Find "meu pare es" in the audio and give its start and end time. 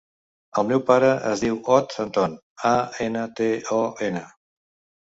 0.69-1.43